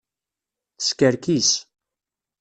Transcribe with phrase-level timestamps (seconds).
[0.77, 1.49] Teskerkis.